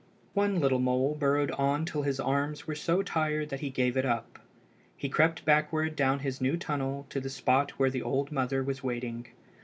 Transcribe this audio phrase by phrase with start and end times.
[0.33, 4.03] One little mole burrowed on till his arms were so tired that he gave it
[4.03, 4.39] up.
[4.97, 8.81] He crept backward down his new tunnel to the spot where the old mother was
[8.81, 9.27] waiting.